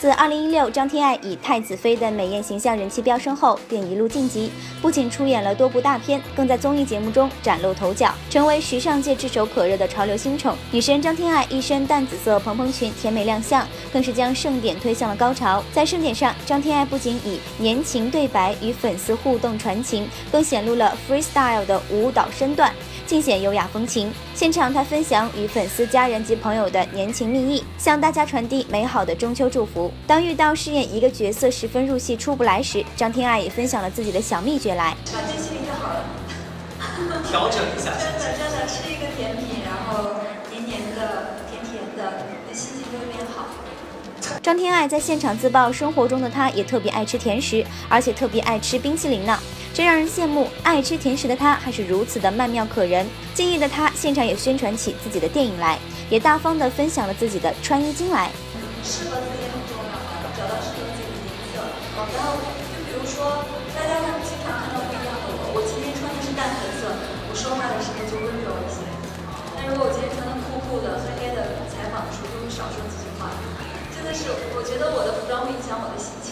[0.00, 4.50] 自2016张天爱以太子妃的美艳形象人气飙升后，便一路晋级，
[4.80, 10.56] 不仅出演了多部大片，更在综艺节目中崭露头角，成为时尚界炙手可热的潮流新宠。
[10.72, 15.62] 女神张天爱一身淡紫色蓬蓬裙，甜美亮相，更是将盛典推向了高潮。
[15.72, 22.74] 在盛典上，张天爱不仅以年轻对白与粉丝互动传情，更显露了 freestyle 的舞蹈身段。
[23.12, 24.10] 尽显优雅风情。
[24.34, 29.92] 现场，他分享与粉丝、家人及朋友的年情蜜意，向大家传递美好的中秋祝福。
[30.06, 34.96] 当遇到饰演一个角色十分入戏出不来时，张天爱也分享了自己的小秘诀来。
[35.12, 36.06] 把这心情就好了，
[37.28, 37.92] 调整一下。
[38.00, 40.14] 真的真的吃一个甜品，然后
[40.50, 43.44] 黏黏的、甜甜的，心情就会变好。
[44.42, 49.38] 张天爱在现场自曝，生活中的她也特别爱吃甜食，而且特别爱吃冰淇淋呢。
[49.72, 53.06] 真让人羡慕，爱吃甜食的她还是如此的曼妙可人。
[53.34, 55.78] 敬业的她现场也宣传起自己的电影来，
[56.10, 58.32] 也大方的分享了自己的穿衣经来。
[58.82, 61.62] 适合自己很重要啊，找到适合自己的颜色。
[61.94, 63.46] 然后就比如说，
[63.78, 63.94] 大家
[64.26, 65.54] 经常看到不一样的我。
[65.54, 66.90] 我今天穿的是淡粉色，
[67.30, 68.82] 我说话的时候就温柔一些。
[69.54, 70.01] 但如果我今天
[74.12, 74.18] 就。
[74.18, 74.24] 是，
[74.54, 76.31] 我觉得我的服装会影响我的心情。